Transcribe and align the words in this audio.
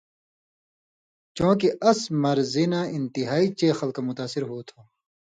چوںکہ 1.35 1.69
اس 1.89 1.99
مرضی 2.21 2.65
نہ 2.71 2.81
انتہائی 2.97 3.47
چے 3.57 3.67
خلکہ 3.79 4.01
متاثر 4.07 4.43
ہُو 4.49 4.57
تھو 4.67 4.79